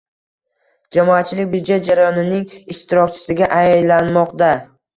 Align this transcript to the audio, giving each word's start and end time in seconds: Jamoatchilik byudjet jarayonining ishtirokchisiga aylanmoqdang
Jamoatchilik 0.97 1.51
byudjet 1.51 1.91
jarayonining 1.91 2.49
ishtirokchisiga 2.77 3.53
aylanmoqdang 3.61 4.69